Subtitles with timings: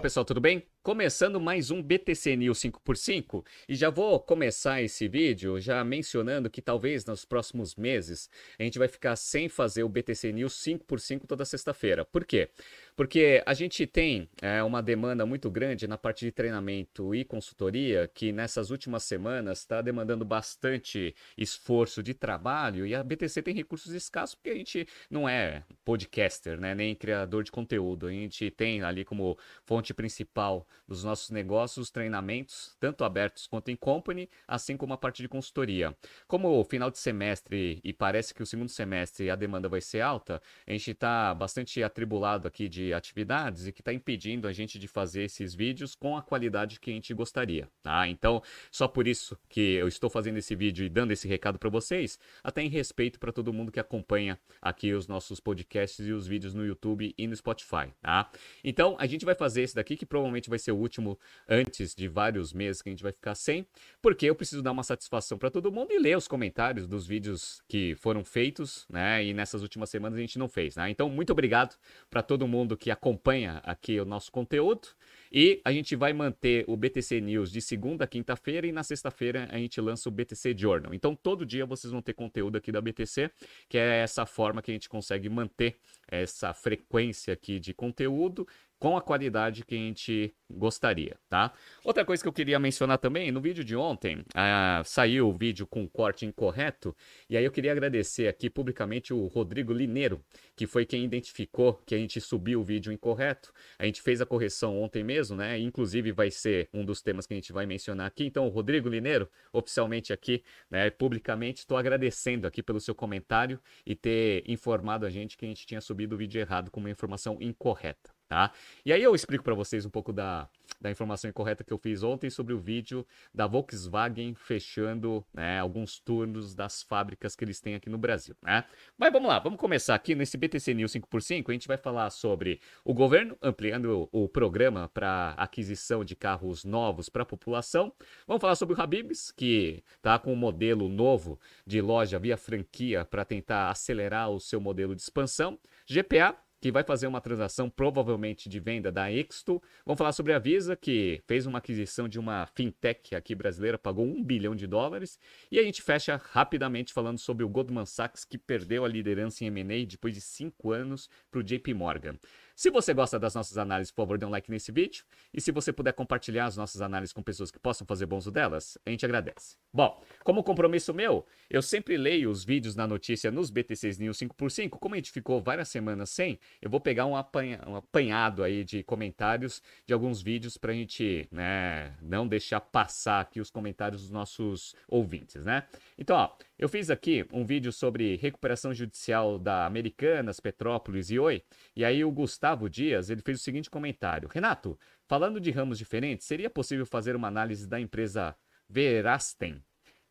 [0.00, 0.66] Pessoal, tudo bem?
[0.80, 6.62] Começando mais um BTC News 5x5 e já vou começar esse vídeo já mencionando que
[6.62, 11.44] talvez nos próximos meses a gente vai ficar sem fazer o BTC News 5x5 toda
[11.44, 12.06] sexta-feira.
[12.06, 12.48] Por quê?
[12.96, 18.08] Porque a gente tem é, uma demanda muito grande na parte de treinamento e consultoria
[18.14, 23.92] que nessas últimas semanas está demandando bastante esforço de trabalho e a BTC tem recursos
[23.92, 28.06] escassos porque a gente não é podcaster, né, nem criador de conteúdo.
[28.06, 33.76] A gente tem ali como fonte principal dos nossos negócios, treinamentos, tanto abertos quanto em
[33.76, 35.96] company, assim como a parte de consultoria.
[36.26, 40.00] Como o final de semestre e parece que o segundo semestre a demanda vai ser
[40.00, 44.78] alta, a gente está bastante atribulado aqui de atividades e que está impedindo a gente
[44.78, 48.08] de fazer esses vídeos com a qualidade que a gente gostaria, tá?
[48.08, 51.70] Então, só por isso que eu estou fazendo esse vídeo e dando esse recado para
[51.70, 56.26] vocês, até em respeito para todo mundo que acompanha aqui os nossos podcasts e os
[56.26, 58.30] vídeos no YouTube e no Spotify, tá?
[58.62, 62.08] Então, a gente vai fazer esse daqui que provavelmente vai ser o último antes de
[62.08, 63.66] vários meses que a gente vai ficar sem,
[64.02, 67.62] porque eu preciso dar uma satisfação para todo mundo e ler os comentários dos vídeos
[67.68, 69.24] que foram feitos, né?
[69.24, 70.90] E nessas últimas semanas a gente não fez, né?
[70.90, 71.76] Então, muito obrigado
[72.10, 74.88] para todo mundo que acompanha aqui o nosso conteúdo.
[75.30, 79.46] E a gente vai manter o BTC News de segunda a quinta-feira e na sexta-feira
[79.50, 80.94] a gente lança o BTC Journal.
[80.94, 83.30] Então todo dia vocês vão ter conteúdo aqui da BTC,
[83.68, 88.46] que é essa forma que a gente consegue manter essa frequência aqui de conteúdo
[88.78, 91.52] com a qualidade que a gente gostaria, tá?
[91.84, 95.66] Outra coisa que eu queria mencionar também, no vídeo de ontem, ah, saiu o vídeo
[95.66, 96.96] com corte incorreto,
[97.28, 100.24] e aí eu queria agradecer aqui publicamente o Rodrigo Lineiro,
[100.56, 103.52] que foi quem identificou que a gente subiu o vídeo incorreto.
[103.78, 105.58] A gente fez a correção ontem mesmo, né?
[105.58, 108.24] Inclusive vai ser um dos temas que a gente vai mencionar aqui.
[108.24, 114.44] Então, Rodrigo Lineiro, oficialmente aqui, né, publicamente, estou agradecendo aqui pelo seu comentário e ter
[114.46, 118.17] informado a gente que a gente tinha subido o vídeo errado com uma informação incorreta
[118.28, 118.52] tá?
[118.84, 120.48] E aí eu explico para vocês um pouco da,
[120.80, 125.98] da informação incorreta que eu fiz ontem sobre o vídeo da Volkswagen fechando né, alguns
[125.98, 128.64] turnos das fábricas que eles têm aqui no Brasil, né?
[128.96, 132.60] Mas vamos lá, vamos começar aqui nesse BTC News 5x5, a gente vai falar sobre
[132.84, 137.92] o governo ampliando o, o programa para aquisição de carros novos para a população.
[138.26, 143.04] Vamos falar sobre o Habibs, que está com um modelo novo de loja via franquia
[143.04, 145.58] para tentar acelerar o seu modelo de expansão.
[145.86, 149.62] GPA, que vai fazer uma transação provavelmente de venda da Exto.
[149.84, 154.04] Vamos falar sobre a Visa, que fez uma aquisição de uma fintech aqui brasileira, pagou
[154.04, 155.18] um bilhão de dólares.
[155.50, 159.48] E a gente fecha rapidamente falando sobre o Goldman Sachs, que perdeu a liderança em
[159.48, 162.16] M&A depois de cinco anos para o JP Morgan.
[162.58, 165.04] Se você gosta das nossas análises, por favor, dê um like nesse vídeo.
[165.32, 168.32] E se você puder compartilhar as nossas análises com pessoas que possam fazer bom uso
[168.32, 169.56] delas, a gente agradece.
[169.72, 174.70] Bom, como compromisso meu, eu sempre leio os vídeos na notícia nos BTCs News 5x5.
[174.70, 178.64] Como a gente ficou várias semanas sem, eu vou pegar um, apanha, um apanhado aí
[178.64, 184.02] de comentários de alguns vídeos para a gente né, não deixar passar aqui os comentários
[184.02, 185.62] dos nossos ouvintes, né?
[185.96, 191.42] Então, ó, eu fiz aqui um vídeo sobre recuperação judicial da Americanas, Petrópolis e Oi,
[191.76, 194.76] e aí o Gustavo Dias, ele fez o seguinte comentário: Renato,
[195.06, 198.34] falando de ramos diferentes, seria possível fazer uma análise da empresa
[198.68, 199.62] Verasten?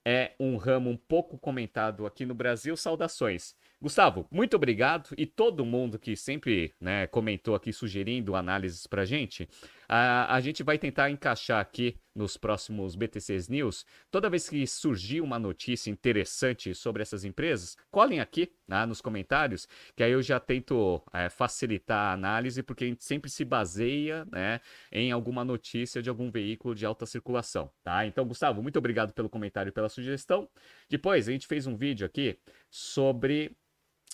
[0.05, 2.77] É um ramo um pouco comentado aqui no Brasil.
[2.77, 3.53] Saudações.
[3.81, 9.49] Gustavo, muito obrigado e todo mundo que sempre né, comentou aqui sugerindo análises para gente.
[9.87, 13.85] A, a gente vai tentar encaixar aqui nos próximos BTCs News.
[14.09, 19.67] Toda vez que surgir uma notícia interessante sobre essas empresas, colhem aqui né, nos comentários,
[19.95, 24.25] que aí eu já tento é, facilitar a análise, porque a gente sempre se baseia
[24.31, 24.59] né,
[24.91, 27.71] em alguma notícia de algum veículo de alta circulação.
[27.83, 28.05] Tá?
[28.05, 30.49] Então, Gustavo, muito obrigado pelo comentário e pela sugestão.
[30.89, 32.37] Depois, a gente fez um vídeo aqui
[32.69, 33.55] sobre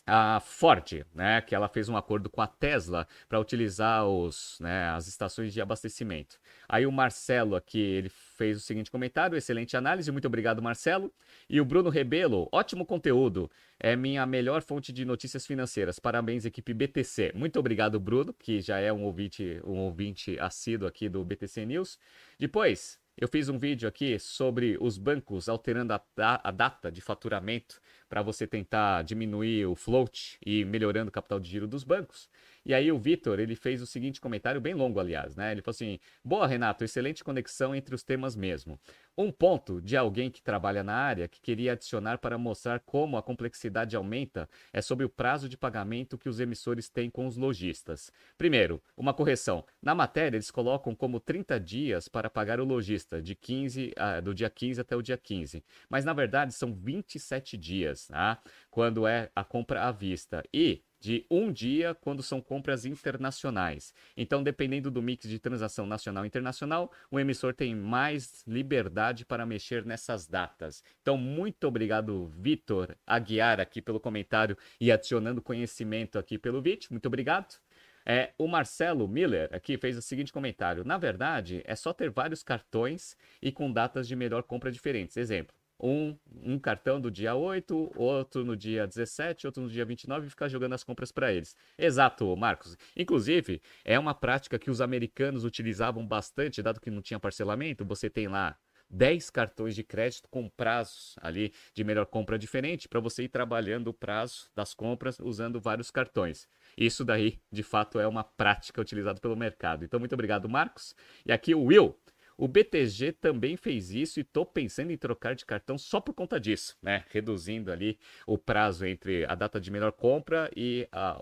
[0.05, 4.89] a Ford, né, que ela fez um acordo com a Tesla para utilizar os, né,
[4.89, 6.37] as estações de abastecimento.
[6.67, 11.13] Aí o Marcelo aqui, ele fez o seguinte comentário, excelente análise, muito obrigado Marcelo.
[11.49, 13.49] E o Bruno Rebelo, ótimo conteúdo,
[13.79, 15.99] é minha melhor fonte de notícias financeiras.
[15.99, 17.31] Parabéns equipe BTC.
[17.33, 21.97] Muito obrigado Bruno, que já é um ouvinte, um ouvinte assíduo aqui do BTC News.
[22.37, 27.79] Depois, eu fiz um vídeo aqui sobre os bancos alterando a, a data de faturamento
[28.13, 32.29] para você tentar diminuir o float e melhorando o capital de giro dos bancos.
[32.63, 35.51] E aí o Vitor, ele fez o seguinte comentário, bem longo, aliás, né?
[35.51, 38.79] Ele falou assim: Boa, Renato, excelente conexão entre os temas mesmo.
[39.17, 43.21] Um ponto de alguém que trabalha na área que queria adicionar para mostrar como a
[43.21, 48.11] complexidade aumenta é sobre o prazo de pagamento que os emissores têm com os lojistas.
[48.37, 49.63] Primeiro, uma correção.
[49.81, 54.33] Na matéria, eles colocam como 30 dias para pagar o lojista, de 15, uh, do
[54.33, 55.63] dia 15 até o dia 15.
[55.89, 58.41] Mas na verdade são 27 dias, tá?
[58.69, 60.43] quando é a compra à vista.
[60.53, 63.93] E de um dia quando são compras internacionais.
[64.15, 69.45] Então, dependendo do mix de transação nacional e internacional, o emissor tem mais liberdade para
[69.45, 70.81] mexer nessas datas.
[71.01, 76.87] Então, muito obrigado, Vitor Aguiar, aqui pelo comentário e adicionando conhecimento aqui pelo vídeo.
[76.89, 77.59] Muito obrigado.
[78.05, 82.43] É, o Marcelo Miller aqui fez o seguinte comentário: Na verdade, é só ter vários
[82.43, 85.17] cartões e com datas de melhor compra diferentes.
[85.17, 90.27] Exemplo: um, um cartão do dia 8, outro no dia 17, outro no dia 29
[90.27, 91.55] e ficar jogando as compras para eles.
[91.77, 92.77] Exato, Marcos.
[92.95, 97.85] Inclusive, é uma prática que os americanos utilizavam bastante, dado que não tinha parcelamento.
[97.85, 98.57] Você tem lá
[98.93, 103.87] 10 cartões de crédito com prazos ali de melhor compra diferente para você ir trabalhando
[103.87, 106.47] o prazo das compras usando vários cartões.
[106.77, 109.83] Isso daí, de fato, é uma prática utilizada pelo mercado.
[109.83, 110.95] Então, muito obrigado, Marcos.
[111.25, 111.97] E aqui o Will.
[112.37, 116.39] O BTG também fez isso e estou pensando em trocar de cartão só por conta
[116.39, 117.03] disso, né?
[117.09, 121.17] Reduzindo ali o prazo entre a data de melhor compra e a,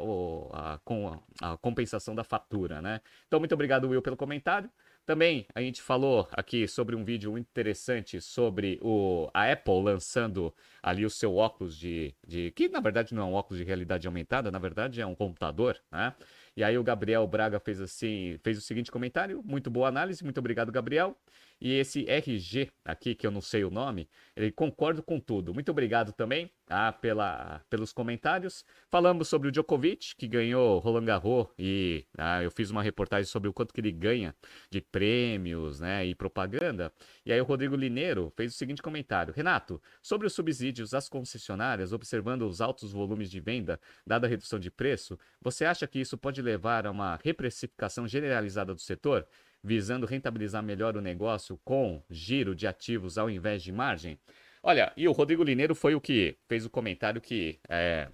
[0.53, 3.01] a, a, a compensação da fatura, né?
[3.27, 4.69] Então, muito obrigado, Will, pelo comentário.
[5.05, 11.05] Também a gente falou aqui sobre um vídeo interessante sobre o, a Apple lançando ali
[11.05, 12.51] o seu óculos de, de.
[12.51, 15.77] que na verdade não é um óculos de realidade aumentada, na verdade é um computador,
[15.91, 16.13] né?
[16.55, 20.37] E aí o Gabriel Braga fez assim, fez o seguinte comentário, muito boa análise, muito
[20.39, 21.17] obrigado, Gabriel.
[21.61, 25.53] E esse RG aqui, que eu não sei o nome, ele concordo com tudo.
[25.53, 28.65] Muito obrigado também tá, pela, pelos comentários.
[28.89, 33.47] Falamos sobre o Djokovic, que ganhou Roland Garros, e ah, eu fiz uma reportagem sobre
[33.47, 34.35] o quanto que ele ganha
[34.71, 36.91] de prêmios né, e propaganda.
[37.23, 39.31] E aí o Rodrigo Lineiro fez o seguinte comentário.
[39.31, 44.57] Renato, sobre os subsídios às concessionárias, observando os altos volumes de venda, dada a redução
[44.57, 49.27] de preço, você acha que isso pode levar a uma reprecificação generalizada do setor?
[49.63, 54.19] Visando rentabilizar melhor o negócio com giro de ativos ao invés de margem?
[54.63, 58.09] Olha, e o Rodrigo Lineiro foi o que fez o comentário que é,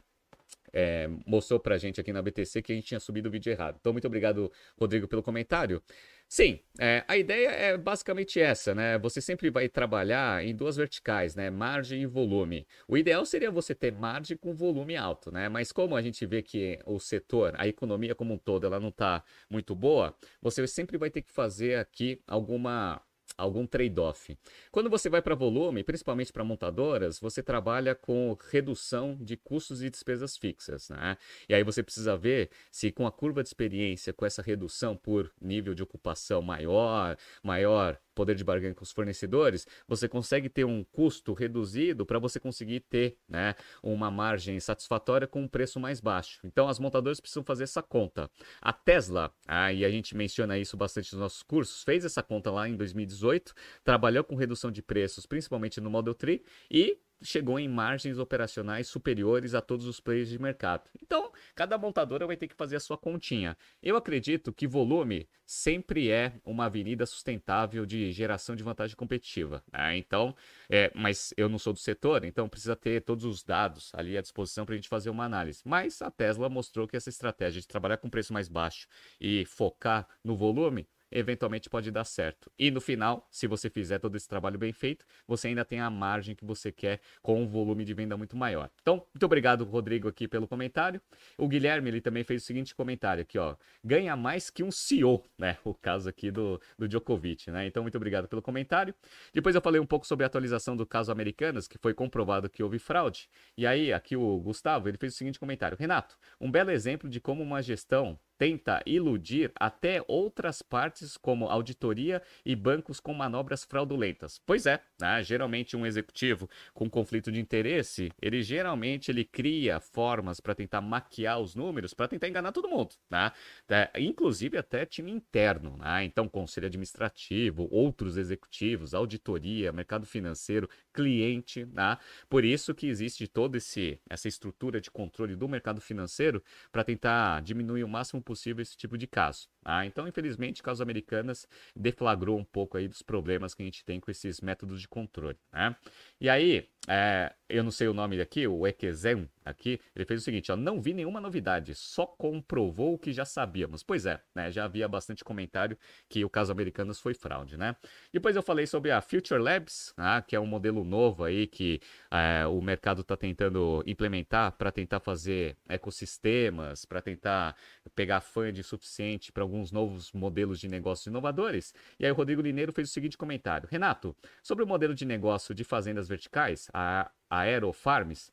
[0.78, 3.78] é, mostrou pra gente aqui na BTC que a gente tinha subido o vídeo errado.
[3.82, 5.82] Então, muito obrigado, Rodrigo, pelo comentário.
[6.30, 9.00] Sim, é, a ideia é basicamente essa, né?
[9.00, 11.50] Você sempre vai trabalhar em duas verticais, né?
[11.50, 12.68] Margem e volume.
[12.88, 15.50] O ideal seria você ter margem com volume alto, né?
[15.50, 18.90] Mas como a gente vê que o setor, a economia como um todo, ela não
[18.90, 23.02] está muito boa, você sempre vai ter que fazer aqui alguma
[23.38, 24.38] algum trade-off.
[24.72, 29.90] Quando você vai para volume, principalmente para montadoras, você trabalha com redução de custos e
[29.90, 31.18] despesas fixas, né?
[31.48, 35.32] E aí você precisa ver se com a curva de experiência, com essa redução por
[35.40, 40.84] nível de ocupação maior, maior poder de barganha com os fornecedores, você consegue ter um
[40.84, 43.54] custo reduzido para você conseguir ter né,
[43.84, 46.40] uma margem satisfatória com um preço mais baixo.
[46.44, 48.28] Então, as montadoras precisam fazer essa conta.
[48.60, 52.50] A Tesla, ah, e a gente menciona isso bastante nos nossos cursos, fez essa conta
[52.50, 53.54] lá em 2018,
[53.84, 56.42] trabalhou com redução de preços, principalmente no Model 3,
[56.72, 60.90] e chegou em margens operacionais superiores a todos os players de mercado.
[61.02, 63.58] Então, cada montadora vai ter que fazer a sua continha.
[63.82, 69.64] Eu acredito que volume sempre é uma avenida sustentável de geração de vantagem competitiva.
[69.72, 69.98] Né?
[69.98, 70.36] Então,
[70.70, 74.22] é, mas eu não sou do setor, então precisa ter todos os dados ali à
[74.22, 75.62] disposição para a gente fazer uma análise.
[75.66, 78.88] Mas a Tesla mostrou que essa estratégia de trabalhar com preço mais baixo
[79.20, 82.52] e focar no volume eventualmente pode dar certo.
[82.58, 85.90] E no final, se você fizer todo esse trabalho bem feito, você ainda tem a
[85.90, 88.70] margem que você quer com um volume de venda muito maior.
[88.82, 91.02] Então, muito obrigado, Rodrigo, aqui pelo comentário.
[91.38, 93.56] O Guilherme, ele também fez o seguinte comentário aqui, ó.
[93.84, 95.58] Ganha mais que um CEO, né?
[95.64, 97.68] O caso aqui do, do Djokovic, né?
[97.68, 98.94] Então, muito obrigado pelo comentário.
[99.34, 102.64] Depois eu falei um pouco sobre a atualização do caso Americanas, que foi comprovado que
[102.64, 103.30] houve fraude.
[103.58, 105.78] E aí, aqui o Gustavo, ele fez o seguinte comentário.
[105.78, 112.22] Renato, um belo exemplo de como uma gestão tenta iludir até outras partes, como auditoria
[112.46, 114.40] e bancos com manobras fraudulentas.
[114.46, 115.24] Pois é, né?
[115.24, 121.40] geralmente um executivo com conflito de interesse, ele geralmente ele cria formas para tentar maquiar
[121.40, 123.32] os números, para tentar enganar todo mundo, né?
[123.70, 126.04] É, inclusive até time interno, né?
[126.04, 131.98] então conselho administrativo, outros executivos, auditoria, mercado financeiro, cliente, né?
[132.30, 137.84] por isso que existe toda essa estrutura de controle do mercado financeiro para tentar diminuir
[137.84, 139.48] o máximo possível esse tipo de caso.
[139.64, 144.02] Ah, então, infelizmente, casos americanas deflagrou um pouco aí dos problemas que a gente tem
[144.02, 145.38] com esses métodos de controle.
[145.54, 145.74] Né?
[146.20, 150.24] E aí, é, eu não sei o nome aqui, o Ekezen aqui, ele fez o
[150.24, 153.84] seguinte, ó, não vi nenhuma novidade, só comprovou o que já sabíamos.
[153.84, 155.78] Pois é, né, já havia bastante comentário
[156.08, 157.76] que o caso americanas foi fraude, né?
[158.14, 161.80] Depois eu falei sobre a Future Labs, né, que é um modelo novo aí que
[162.12, 167.56] é, o mercado está tentando implementar para tentar fazer ecossistemas, para tentar
[167.96, 168.22] pegar
[168.54, 171.74] de suficiente para alguns novos modelos de negócios inovadores.
[172.00, 173.68] E aí o Rodrigo Lineiro fez o seguinte comentário.
[173.72, 178.32] Renato, sobre o modelo de negócio de fazendas verticais, a Aerofarms,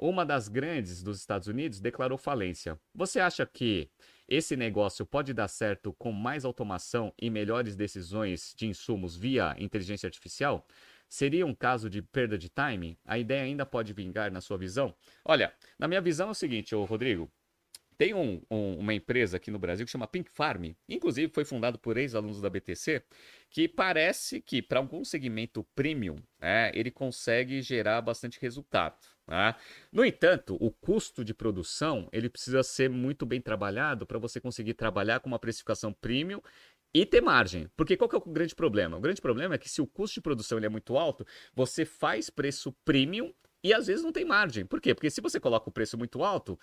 [0.00, 2.80] uma das grandes dos Estados Unidos declarou falência.
[2.94, 3.90] Você acha que
[4.26, 10.06] esse negócio pode dar certo com mais automação e melhores decisões de insumos via inteligência
[10.06, 10.66] artificial?
[11.06, 12.96] Seria um caso de perda de timing?
[13.04, 14.94] A ideia ainda pode vingar na sua visão?
[15.22, 17.30] Olha, na minha visão é o seguinte, ô Rodrigo.
[17.98, 21.78] Tem um, um, uma empresa aqui no Brasil que chama Pink Farm, inclusive foi fundado
[21.78, 23.04] por ex-alunos da BTC,
[23.50, 28.96] que parece que para algum segmento premium, é, ele consegue gerar bastante resultado.
[29.30, 29.54] Né?
[29.92, 34.74] No entanto, o custo de produção ele precisa ser muito bem trabalhado para você conseguir
[34.74, 36.42] trabalhar com uma precificação premium
[36.92, 37.70] e ter margem.
[37.76, 38.96] Porque qual que é o grande problema?
[38.96, 41.84] O grande problema é que se o custo de produção ele é muito alto, você
[41.84, 43.32] faz preço premium
[43.62, 44.64] e às vezes não tem margem.
[44.64, 44.94] Por quê?
[44.94, 46.58] Porque se você coloca o preço muito alto,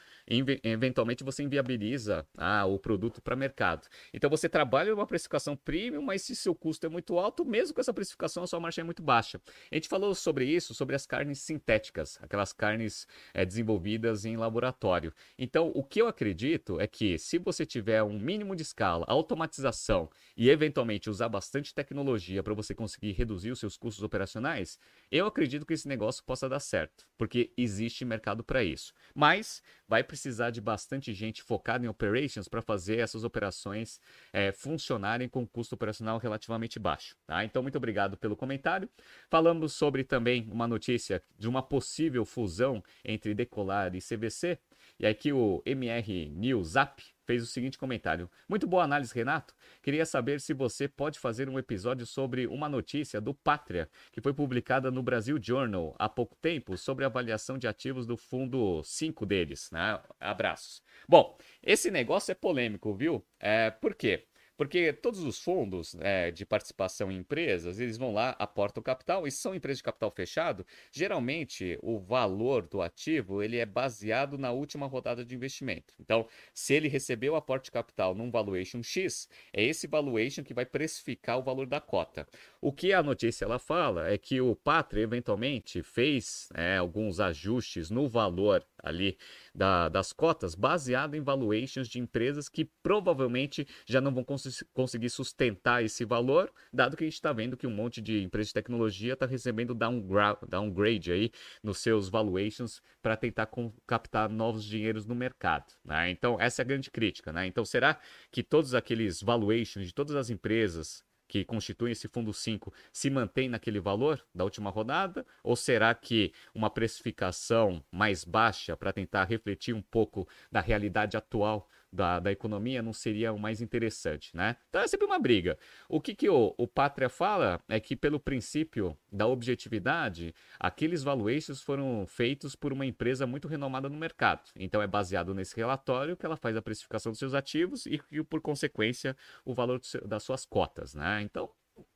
[0.64, 3.88] eventualmente você inviabiliza ah, o produto para mercado.
[4.14, 7.82] Então você trabalha uma precificação premium, mas se seu custo é muito alto, mesmo com
[7.82, 9.40] essa precificação, a sua margem é muito baixa.
[9.72, 15.14] A gente falou sobre isso, sobre as carnes sintéticas, aquelas carnes é, desenvolvidas em laboratório.
[15.38, 20.10] Então, o que eu acredito é que se você tiver um mínimo de escala, automatização
[20.36, 24.80] e eventualmente usar bastante tecnologia para você conseguir reduzir os seus custos operacionais,
[25.12, 28.94] eu acredito que esse negócio possa dar certo certo, porque existe mercado para isso.
[29.14, 34.00] Mas vai precisar de bastante gente focada em operations para fazer essas operações
[34.32, 37.16] é, funcionarem com custo operacional relativamente baixo.
[37.26, 37.44] Tá?
[37.44, 38.90] Então, muito obrigado pelo comentário.
[39.30, 44.58] Falamos sobre também uma notícia de uma possível fusão entre Decolar e CVC.
[45.00, 49.54] E aqui o MR News App fez o seguinte comentário: Muito boa análise, Renato.
[49.84, 54.34] Queria saber se você pode fazer um episódio sobre uma notícia do Pátria, que foi
[54.34, 59.26] publicada no Brasil Journal há pouco tempo, sobre a avaliação de ativos do fundo 5
[59.26, 59.70] deles.
[59.72, 60.00] Né?
[60.20, 60.82] Abraços.
[61.08, 63.24] Bom, esse negócio é polêmico, viu?
[63.40, 64.26] É, por quê?
[64.58, 69.32] Porque todos os fundos é, de participação em empresas, eles vão lá, aportam capital, e
[69.32, 74.88] são empresas de capital fechado, geralmente o valor do ativo ele é baseado na última
[74.88, 75.94] rodada de investimento.
[76.00, 80.66] Então, se ele recebeu aporte de capital num valuation X, é esse valuation que vai
[80.66, 82.28] precificar o valor da cota.
[82.60, 87.92] O que a notícia ela fala é que o Pátria eventualmente fez é, alguns ajustes
[87.92, 89.18] no valor ali
[89.54, 95.10] da, das cotas baseado em valuations de empresas que provavelmente já não vão cons conseguir
[95.10, 98.54] sustentar esse valor, dado que a gente está vendo que um monte de empresas de
[98.54, 101.32] tecnologia está recebendo downgrade aí
[101.64, 103.50] nos seus valuations para tentar
[103.86, 105.66] captar novos dinheiros no mercado.
[105.84, 106.10] Né?
[106.12, 107.34] Então, essa é a grande crítica.
[107.34, 107.48] Né?
[107.48, 108.00] Então, será
[108.32, 113.50] que todos aqueles valuations de todas as empresas que constituem esse fundo 5 se mantém
[113.50, 115.26] naquele valor da última rodada?
[115.44, 121.68] Ou será que uma precificação mais baixa para tentar refletir um pouco da realidade atual
[121.92, 124.56] da, da economia não seria o mais interessante, né?
[124.70, 125.58] Então é sempre uma briga.
[125.88, 131.62] O que, que o, o Pátria fala é que, pelo princípio da objetividade, aqueles valuations
[131.62, 134.50] foram feitos por uma empresa muito renomada no mercado.
[134.56, 138.24] Então é baseado nesse relatório que ela faz a precificação dos seus ativos e, e
[138.24, 139.16] por consequência,
[139.46, 141.22] o valor seu, das suas cotas, né?
[141.22, 141.50] Então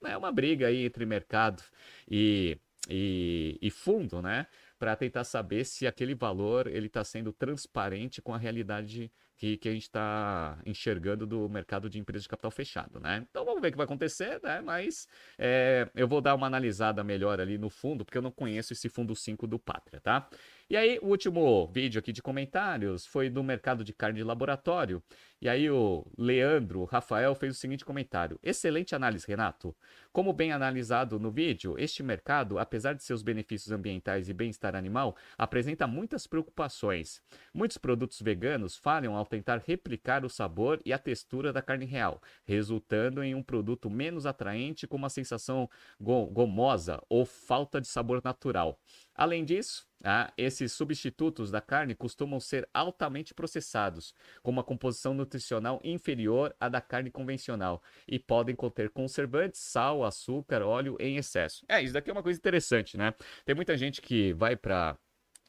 [0.04, 1.64] é uma briga aí entre mercado
[2.10, 2.58] e,
[2.90, 4.48] e, e fundo, né?
[4.80, 9.70] Para tentar saber se aquele valor ele está sendo transparente com a realidade que, que
[9.70, 13.26] a gente está enxergando do mercado de empresas de capital fechado, né?
[13.28, 14.62] Então vamos ver o que vai acontecer, né?
[14.62, 18.72] Mas é, eu vou dar uma analisada melhor ali no fundo, porque eu não conheço
[18.72, 20.30] esse fundo 5 do Pátria, tá?
[20.72, 25.04] E aí, o último vídeo aqui de comentários foi do mercado de carne de laboratório.
[25.42, 29.76] E aí, o Leandro Rafael fez o seguinte comentário: Excelente análise, Renato.
[30.14, 35.14] Como bem analisado no vídeo, este mercado, apesar de seus benefícios ambientais e bem-estar animal,
[35.38, 37.22] apresenta muitas preocupações.
[37.54, 42.22] Muitos produtos veganos falham ao tentar replicar o sabor e a textura da carne real,
[42.44, 45.70] resultando em um produto menos atraente com uma sensação
[46.00, 48.78] gomosa ou falta de sabor natural.
[49.16, 55.80] Além disso, ah, esses substitutos da carne costumam ser altamente processados, com uma composição nutricional
[55.82, 61.64] inferior à da carne convencional, e podem conter conservantes, sal, açúcar, óleo em excesso.
[61.70, 63.14] É, isso daqui é uma coisa interessante, né?
[63.46, 64.98] Tem muita gente que vai para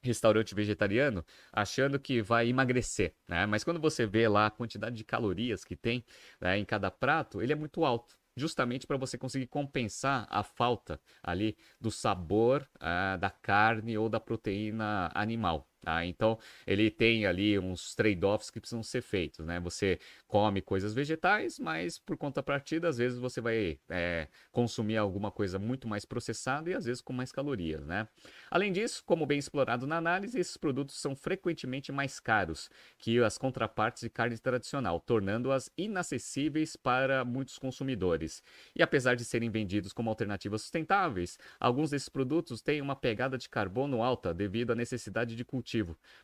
[0.02, 3.46] restaurante vegetariano achando que vai emagrecer, né?
[3.46, 6.04] Mas quando você vê lá a quantidade de calorias que tem
[6.40, 11.00] né, em cada prato, ele é muito alto justamente para você conseguir compensar a falta
[11.22, 15.68] ali do sabor uh, da carne ou da proteína animal.
[15.82, 16.06] Tá?
[16.06, 19.58] Então, ele tem ali uns trade-offs que precisam ser feitos, né?
[19.58, 19.98] Você
[20.28, 25.58] come coisas vegetais, mas por conta partida, às vezes você vai é, consumir alguma coisa
[25.58, 28.06] muito mais processada e às vezes com mais calorias, né?
[28.48, 33.36] Além disso, como bem explorado na análise, esses produtos são frequentemente mais caros que as
[33.36, 38.40] contrapartes de carne tradicional, tornando-as inacessíveis para muitos consumidores.
[38.76, 43.48] E apesar de serem vendidos como alternativas sustentáveis, alguns desses produtos têm uma pegada de
[43.48, 45.71] carbono alta devido à necessidade de cultivo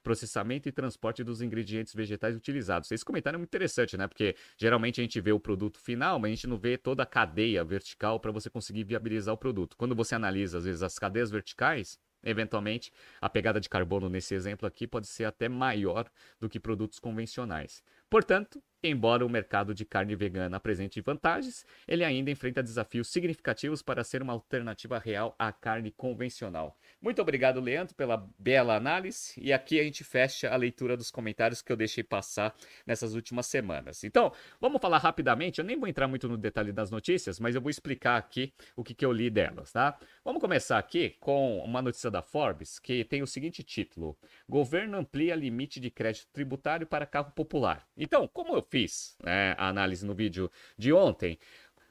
[0.02, 2.90] processamento e transporte dos ingredientes vegetais utilizados.
[2.90, 4.06] Esse comentário é muito interessante, né?
[4.06, 7.06] Porque geralmente a gente vê o produto final, mas a gente não vê toda a
[7.06, 9.76] cadeia vertical para você conseguir viabilizar o produto.
[9.76, 14.66] Quando você analisa, às vezes, as cadeias verticais, Eventualmente, a pegada de carbono nesse exemplo
[14.66, 17.82] aqui pode ser até maior do que produtos convencionais.
[18.10, 24.04] Portanto, embora o mercado de carne vegana apresente vantagens, ele ainda enfrenta desafios significativos para
[24.04, 26.76] ser uma alternativa real à carne convencional.
[27.00, 29.34] Muito obrigado, Leandro, pela bela análise.
[29.36, 32.54] E aqui a gente fecha a leitura dos comentários que eu deixei passar
[32.86, 34.04] nessas últimas semanas.
[34.04, 35.58] Então, vamos falar rapidamente.
[35.58, 38.84] Eu nem vou entrar muito no detalhe das notícias, mas eu vou explicar aqui o
[38.84, 39.98] que, que eu li delas, tá?
[40.24, 44.16] Vamos começar aqui com uma notícia da Forbes que tem o seguinte título:
[44.48, 47.86] Governo amplia limite de crédito tributário para carro popular.
[47.96, 51.38] Então, como eu fiz né, a análise no vídeo de ontem,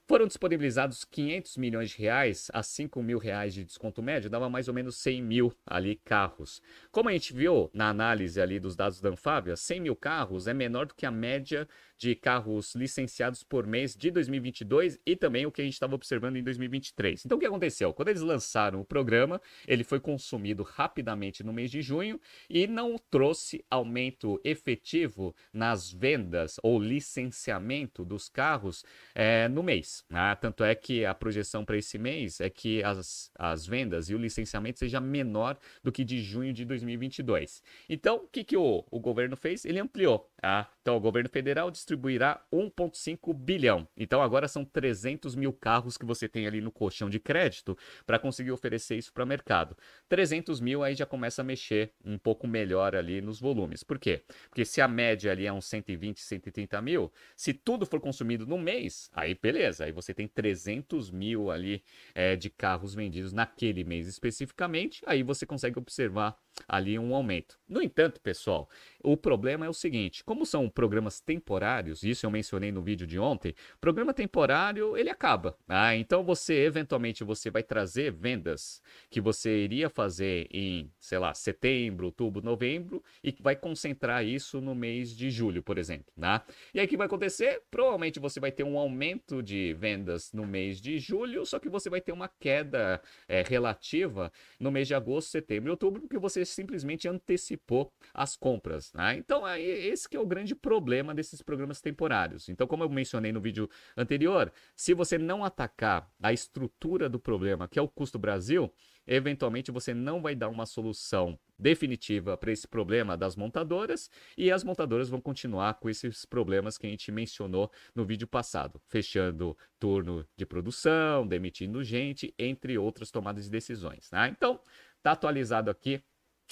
[0.08, 4.70] foram disponibilizados 500 milhões de reais a 5 mil reais de desconto médio, dava mais
[4.70, 6.62] ou menos 100 mil ali carros.
[6.92, 10.54] Como a gente viu na análise ali dos dados da Anfávia, 100 mil carros é
[10.54, 11.68] menor do que a média
[11.98, 16.38] de carros licenciados por mês de 2022 e também o que a gente estava observando
[16.38, 17.26] em 2023.
[17.26, 17.94] Então, o que aconteceu?
[17.94, 22.98] Quando eles lançaram o programa, ele foi consumido rapidamente no mês de junho e não
[22.98, 28.86] trouxe aumento efetivo nas vendas ou licenciamento dos carros
[29.16, 30.06] é, no mês.
[30.10, 30.36] Né?
[30.36, 34.18] Tanto é que a projeção para esse mês é que as, as vendas e o
[34.18, 37.64] licenciamento seja menor do que de junho de 2022.
[37.90, 39.66] Então, o que, que o, o governo fez?
[39.66, 40.30] Ele ampliou.
[40.40, 40.70] Tá?
[40.88, 43.86] Então, o governo federal distribuirá 1,5 bilhão.
[43.98, 48.18] Então agora são 300 mil carros que você tem ali no colchão de crédito para
[48.18, 49.76] conseguir oferecer isso para o mercado.
[50.08, 53.84] 300 mil aí já começa a mexer um pouco melhor ali nos volumes.
[53.84, 54.22] Por quê?
[54.50, 58.58] Porque se a média ali é uns 120, 130 mil, se tudo for consumido no
[58.58, 61.84] mês, aí beleza, aí você tem 300 mil ali
[62.16, 67.60] é, de carros vendidos naquele mês especificamente, aí você consegue observar ali um aumento.
[67.68, 68.70] No entanto, pessoal,
[69.04, 73.18] o problema é o seguinte: como são programas temporários, isso eu mencionei no vídeo de
[73.18, 75.58] ontem, programa temporário ele acaba.
[75.68, 81.34] Ah, então você eventualmente você vai trazer vendas que você iria fazer em, sei lá,
[81.34, 86.44] setembro, outubro, novembro e vai concentrar isso no mês de julho, por exemplo, né?
[86.72, 87.64] E aí o que vai acontecer?
[87.72, 91.90] Provavelmente você vai ter um aumento de vendas no mês de julho, só que você
[91.90, 96.46] vai ter uma queda é, relativa no mês de agosto, setembro e outubro, porque você
[96.46, 98.94] simplesmente antecipou as compras.
[98.94, 99.16] Né?
[99.18, 100.67] Então, é esse que é o grande problema
[101.16, 102.50] desses programas temporários.
[102.50, 107.68] Então, como eu mencionei no vídeo anterior, se você não atacar a estrutura do problema,
[107.68, 108.72] que é o custo Brasil,
[109.06, 114.64] eventualmente você não vai dar uma solução definitiva para esse problema das montadoras e as
[114.64, 120.28] montadoras vão continuar com esses problemas que a gente mencionou no vídeo passado, fechando turno
[120.36, 124.12] de produção, demitindo gente, entre outras tomadas de decisões.
[124.12, 124.28] Né?
[124.36, 124.60] Então,
[124.98, 126.02] está atualizado aqui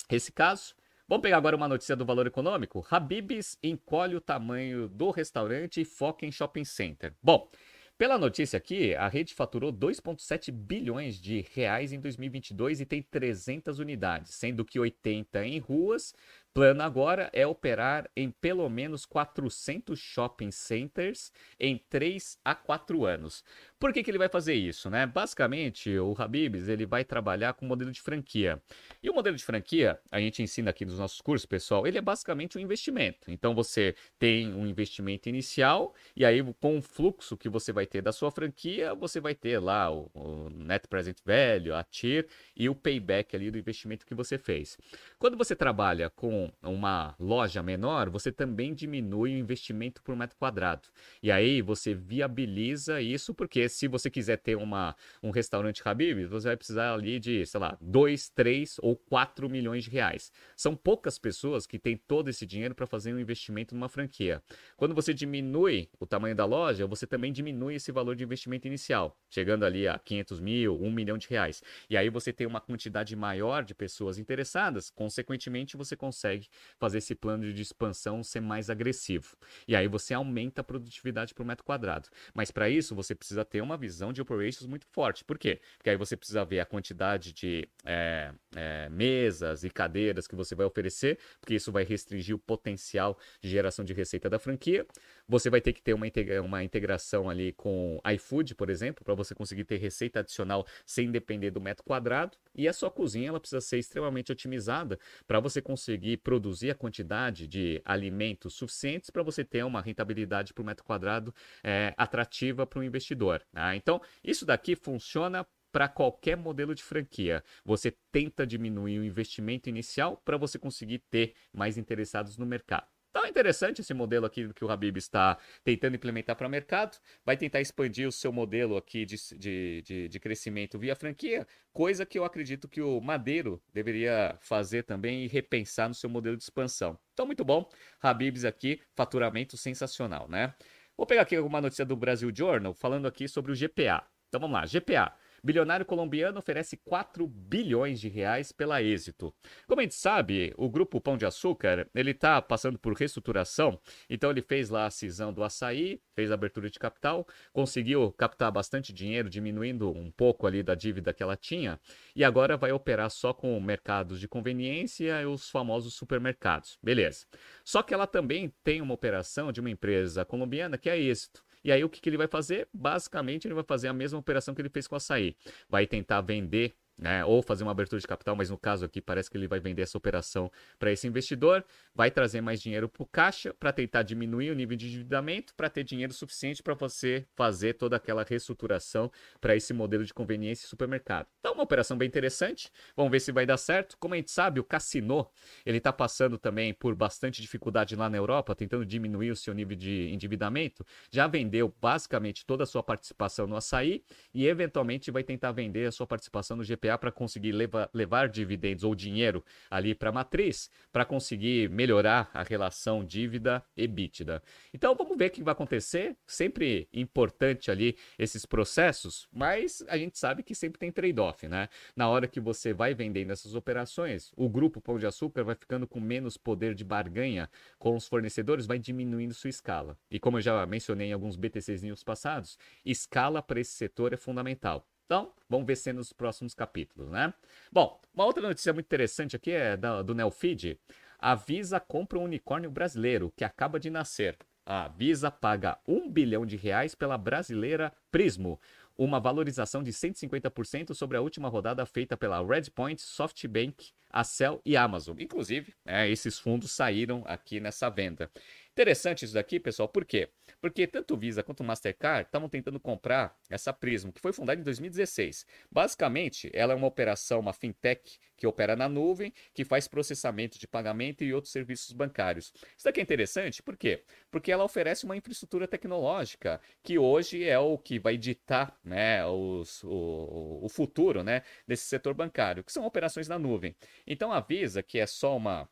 [0.10, 0.74] esse caso.
[1.08, 2.84] Vamos pegar agora uma notícia do valor econômico.
[2.90, 7.14] Habibs encolhe o tamanho do restaurante e foca em shopping center.
[7.22, 7.48] Bom,
[7.96, 13.78] pela notícia aqui, a rede faturou 2,7 bilhões de reais em 2022 e tem 300
[13.78, 16.12] unidades, sendo que 80 em ruas,
[16.56, 23.44] plano agora é operar em pelo menos 400 shopping centers em 3 a 4 anos.
[23.78, 24.90] Por que, que ele vai fazer isso?
[24.90, 25.06] Né?
[25.06, 28.64] Basicamente, o Habibs ele vai trabalhar com modelo de franquia.
[29.04, 32.02] E o modelo de franquia, a gente ensina aqui nos nossos cursos, pessoal, ele é
[32.02, 33.30] basicamente um investimento.
[33.30, 38.02] Então você tem um investimento inicial e aí com o fluxo que você vai ter
[38.02, 42.70] da sua franquia, você vai ter lá o, o net present value, a TIR e
[42.70, 44.78] o payback ali do investimento que você fez.
[45.20, 50.88] Quando você trabalha com uma loja menor, você também diminui o investimento por metro quadrado.
[51.22, 56.50] E aí você viabiliza isso, porque se você quiser ter uma, um restaurante Habib, você
[56.50, 60.32] vai precisar ali de, sei lá, 2, 3 ou 4 milhões de reais.
[60.56, 64.42] São poucas pessoas que têm todo esse dinheiro para fazer um investimento numa franquia.
[64.76, 69.18] Quando você diminui o tamanho da loja, você também diminui esse valor de investimento inicial,
[69.30, 71.62] chegando ali a 500 mil, 1 milhão de reais.
[71.90, 76.98] E aí você tem uma quantidade maior de pessoas interessadas, consequentemente você consegue consegue fazer
[76.98, 79.36] esse plano de expansão ser mais agressivo.
[79.68, 82.10] E aí você aumenta a produtividade por metro quadrado.
[82.34, 85.24] Mas para isso você precisa ter uma visão de operations muito forte.
[85.24, 85.62] Por quê?
[85.78, 90.56] Porque aí você precisa ver a quantidade de é, é, mesas e cadeiras que você
[90.56, 94.86] vai oferecer, porque isso vai restringir o potencial de geração de receita da franquia.
[95.28, 99.16] Você vai ter que ter uma, integra uma integração ali com iFood, por exemplo, para
[99.16, 102.38] você conseguir ter receita adicional sem depender do metro quadrado.
[102.54, 107.48] E a sua cozinha ela precisa ser extremamente otimizada para você conseguir produzir a quantidade
[107.48, 111.34] de alimentos suficientes para você ter uma rentabilidade por metro quadrado
[111.64, 113.42] é, atrativa para o investidor.
[113.52, 113.76] Tá?
[113.76, 117.44] Então, isso daqui funciona para qualquer modelo de franquia.
[117.66, 122.95] Você tenta diminuir o investimento inicial para você conseguir ter mais interessados no mercado.
[123.16, 126.98] Então é interessante esse modelo aqui que o Habib está tentando implementar para o mercado.
[127.26, 132.06] Vai tentar expandir o seu modelo aqui de, de, de, de, crescimento via franquia, coisa
[132.06, 136.44] que eu acredito que o Madeiro deveria fazer também e repensar no seu modelo de
[136.44, 137.00] expansão.
[137.14, 137.66] Então, muito bom.
[138.02, 140.54] Habibs aqui, faturamento sensacional, né?
[140.98, 144.06] Vou pegar aqui alguma notícia do Brasil Journal falando aqui sobre o GPA.
[144.28, 145.16] Então vamos lá, GPA.
[145.46, 149.32] Bilionário colombiano oferece 4 bilhões de reais pela êxito.
[149.68, 153.80] Como a gente sabe, o grupo Pão de Açúcar, ele está passando por reestruturação,
[154.10, 158.52] então ele fez lá a cisão do açaí, fez a abertura de capital, conseguiu captar
[158.52, 161.80] bastante dinheiro, diminuindo um pouco ali da dívida que ela tinha,
[162.16, 166.80] e agora vai operar só com mercados de conveniência e os famosos supermercados.
[166.82, 167.28] Beleza.
[167.64, 171.46] Só que ela também tem uma operação de uma empresa colombiana que é êxito.
[171.66, 172.70] E aí o que, que ele vai fazer?
[172.72, 175.36] Basicamente, ele vai fazer a mesma operação que ele fez com o açaí.
[175.68, 179.30] Vai tentar vender né, ou fazer uma abertura de capital, mas no caso aqui parece
[179.30, 183.06] que ele vai vender essa operação para esse investidor, vai trazer mais dinheiro para o
[183.06, 187.74] caixa para tentar diminuir o nível de endividamento, para ter dinheiro suficiente para você fazer
[187.74, 191.28] toda aquela reestruturação para esse modelo de conveniência e supermercado.
[191.40, 193.98] Então, uma operação bem interessante, vamos ver se vai dar certo.
[194.00, 195.28] Como a gente sabe, o Cassino
[195.66, 199.76] ele está passando também por bastante dificuldade lá na Europa, tentando diminuir o seu nível
[199.76, 204.04] de endividamento, já vendeu basicamente toda a sua participação no açaí
[204.34, 208.30] e eventualmente vai tentar vender a sua participação no GP PA para conseguir levar, levar
[208.30, 214.42] dividendos ou dinheiro ali para a matriz, para conseguir melhorar a relação dívida-EBITDA.
[214.74, 216.16] Então vamos ver o que vai acontecer.
[216.26, 221.70] Sempre importante ali esses processos, mas a gente sabe que sempre tem trade-off, né?
[221.96, 225.88] Na hora que você vai vendendo essas operações, o grupo Pão de Açúcar vai ficando
[225.88, 229.98] com menos poder de barganha com os fornecedores, vai diminuindo sua escala.
[230.10, 234.88] E como eu já mencionei em alguns BTCs passados, escala para esse setor é fundamental.
[235.06, 237.34] Então, vamos ver se nos próximos capítulos, né?
[237.72, 240.80] Bom, uma outra notícia muito interessante aqui é da, do Neofeed.
[241.20, 244.38] A Visa compra um unicórnio brasileiro que acaba de nascer.
[244.66, 248.60] A Visa paga um bilhão de reais pela brasileira Prismo,
[248.98, 255.20] uma valorização de 150% sobre a última rodada feita pela Redpoint, SoftBank, Acel e Amazon.
[255.20, 258.32] Inclusive, é, esses fundos saíram aqui nessa venda.
[258.76, 260.28] Interessante isso daqui, pessoal, por quê?
[260.60, 264.66] Porque tanto Visa quanto o Mastercard estavam tentando comprar essa Prismo, que foi fundada em
[264.66, 265.46] 2016.
[265.72, 270.68] Basicamente, ela é uma operação, uma fintech que opera na nuvem, que faz processamento de
[270.68, 272.52] pagamento e outros serviços bancários.
[272.76, 274.04] Isso daqui é interessante, por quê?
[274.30, 279.86] Porque ela oferece uma infraestrutura tecnológica que hoje é o que vai ditar né, os,
[279.86, 283.74] o, o futuro né, desse setor bancário, que são operações na nuvem.
[284.06, 285.70] Então a Visa, que é só uma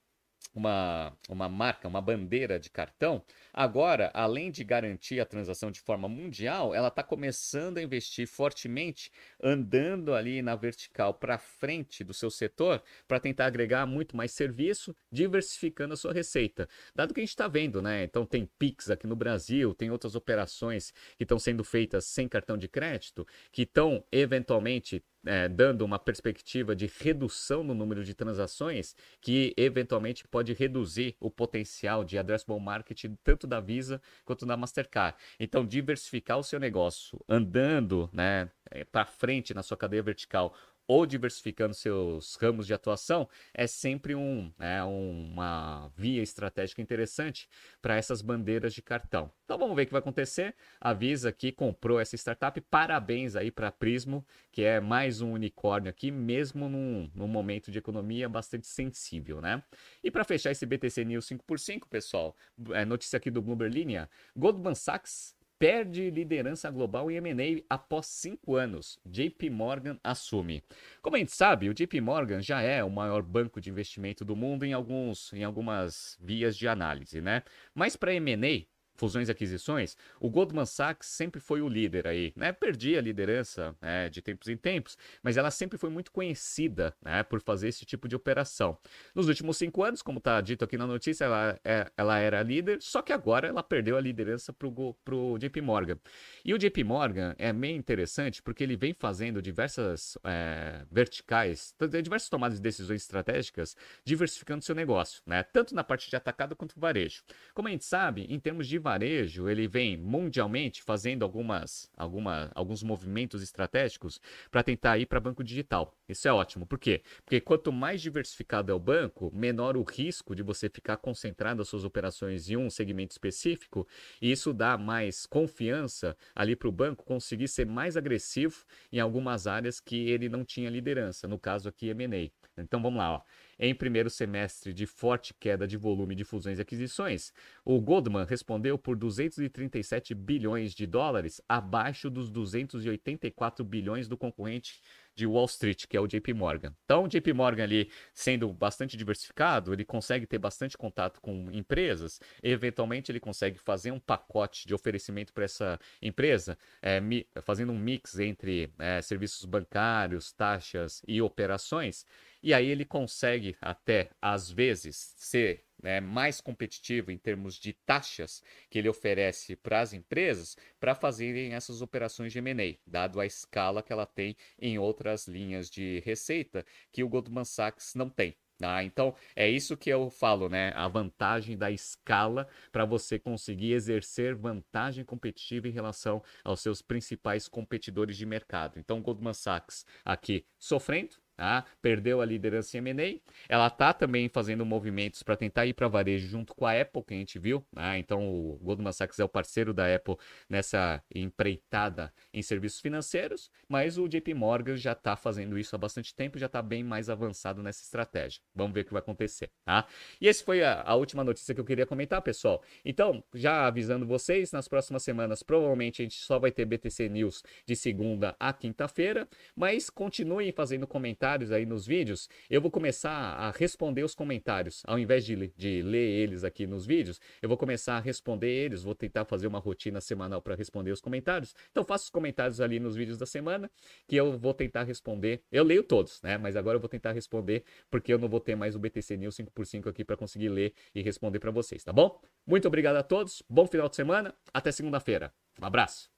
[0.53, 6.07] uma, uma marca, uma bandeira de cartão, agora, além de garantir a transação de forma
[6.07, 12.29] mundial, ela está começando a investir fortemente, andando ali na vertical para frente do seu
[12.29, 16.67] setor, para tentar agregar muito mais serviço, diversificando a sua receita.
[16.93, 18.03] Dado que a gente está vendo, né?
[18.03, 22.57] Então tem Pix aqui no Brasil, tem outras operações que estão sendo feitas sem cartão
[22.57, 28.95] de crédito, que estão eventualmente é, dando uma perspectiva de redução no número de transações,
[29.21, 35.17] que eventualmente pode reduzir o potencial de addressable market tanto da Visa quanto da Mastercard.
[35.39, 40.53] Então, diversificar o seu negócio andando né, é, para frente na sua cadeia vertical
[40.87, 47.49] ou diversificando seus ramos de atuação é sempre um, é, uma via estratégica interessante
[47.81, 49.31] para essas bandeiras de cartão.
[49.45, 50.55] Então vamos ver o que vai acontecer.
[50.79, 52.59] A Visa aqui comprou essa startup.
[52.61, 57.79] Parabéns aí para Prismo, que é mais um unicórnio aqui, mesmo num, num momento de
[57.79, 59.63] economia bastante sensível, né?
[60.03, 62.35] E para fechar esse BTC News 5x5, pessoal,
[62.71, 68.57] é notícia aqui do Bloomberg Linha, Goldman Sachs perde liderança global em M&A após cinco
[68.57, 68.99] anos.
[69.05, 70.61] JP Morgan assume.
[71.01, 74.35] Como a gente sabe, o JP Morgan já é o maior banco de investimento do
[74.35, 77.43] mundo em, alguns, em algumas vias de análise, né?
[77.73, 78.65] Mas para M&A,
[79.03, 82.53] fusões e aquisições, o Goldman Sachs sempre foi o líder aí, né?
[82.53, 87.21] Perdia a liderança né, de tempos em tempos, mas ela sempre foi muito conhecida né,
[87.21, 88.77] por fazer esse tipo de operação.
[89.13, 92.81] Nos últimos cinco anos, como está dito aqui na notícia, ela, é, ela era líder,
[92.81, 95.99] só que agora ela perdeu a liderança para o JP Morgan.
[96.45, 102.29] E o JP Morgan é meio interessante porque ele vem fazendo diversas é, verticais, diversas
[102.29, 105.43] tomadas de decisões estratégicas, diversificando seu negócio, né?
[105.43, 107.21] tanto na parte de atacado quanto varejo.
[107.53, 112.51] Como a gente sabe, em termos de varejo, varejo ele vem mundialmente fazendo algumas, alguma,
[112.53, 115.97] alguns movimentos estratégicos para tentar ir para banco digital.
[116.07, 116.65] Isso é ótimo.
[116.65, 117.01] Por quê?
[117.25, 121.67] Porque quanto mais diversificado é o banco, menor o risco de você ficar concentrado as
[121.67, 123.87] suas operações em um segmento específico,
[124.21, 129.47] e isso dá mais confiança ali para o banco conseguir ser mais agressivo em algumas
[129.47, 132.29] áreas que ele não tinha liderança, no caso aqui M&A.
[132.61, 133.21] Então vamos lá, ó
[133.59, 137.33] em primeiro semestre de forte queda de volume de fusões e aquisições.
[137.63, 144.81] O Goldman respondeu por 237 bilhões de dólares, abaixo dos 284 bilhões do concorrente
[145.15, 146.73] de Wall Street, que é o JP Morgan.
[146.85, 152.19] Então, o JP Morgan ali, sendo bastante diversificado, ele consegue ter bastante contato com empresas,
[152.41, 157.77] eventualmente ele consegue fazer um pacote de oferecimento para essa empresa, é, mi, fazendo um
[157.77, 162.05] mix entre é, serviços bancários, taxas e operações,
[162.41, 168.41] e aí ele consegue até, às vezes, ser né, mais competitivo em termos de taxas
[168.69, 173.83] que ele oferece para as empresas para fazerem essas operações de M&A, dado a escala
[173.83, 178.35] que ela tem em outras linhas de receita que o Goldman Sachs não tem.
[178.57, 178.83] Tá?
[178.83, 180.71] Então, é isso que eu falo, né?
[180.75, 187.47] A vantagem da escala para você conseguir exercer vantagem competitiva em relação aos seus principais
[187.47, 188.79] competidores de mercado.
[188.79, 191.65] Então, Goldman Sachs aqui sofrendo, Tá?
[191.81, 193.19] Perdeu a liderança em M&A.
[193.49, 197.13] Ela tá também fazendo movimentos para tentar ir para varejo junto com a Apple, que
[197.15, 197.65] a gente viu.
[197.73, 197.97] Tá?
[197.97, 200.15] Então o Goldman Sachs é o parceiro da Apple
[200.47, 206.13] nessa empreitada em serviços financeiros, mas o JP Morgan já está fazendo isso há bastante
[206.13, 208.39] tempo, já está bem mais avançado nessa estratégia.
[208.53, 209.49] Vamos ver o que vai acontecer.
[209.65, 209.87] Tá?
[210.21, 212.61] E esse foi a, a última notícia que eu queria comentar, pessoal.
[212.85, 217.43] Então, já avisando vocês, nas próximas semanas provavelmente a gente só vai ter BTC News
[217.65, 223.09] de segunda a quinta-feira, mas continuem fazendo comentários comentários aí nos vídeos, eu vou começar
[223.11, 224.83] a responder os comentários.
[224.85, 228.83] Ao invés de, de ler eles aqui nos vídeos, eu vou começar a responder eles.
[228.83, 231.55] Vou tentar fazer uma rotina semanal para responder os comentários.
[231.71, 233.71] Então, faça os comentários ali nos vídeos da semana
[234.05, 235.41] que eu vou tentar responder.
[235.49, 236.37] Eu leio todos, né?
[236.37, 239.37] Mas agora eu vou tentar responder porque eu não vou ter mais o BTC News
[239.37, 242.19] 5x5 aqui para conseguir ler e responder para vocês, tá bom?
[242.45, 243.41] Muito obrigado a todos.
[243.49, 244.35] Bom final de semana.
[244.53, 245.33] Até segunda-feira.
[245.61, 246.12] Um abraço.